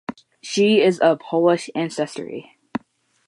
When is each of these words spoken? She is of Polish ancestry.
She 0.41 0.81
is 0.81 0.97
of 0.99 1.19
Polish 1.19 1.69
ancestry. 1.75 2.57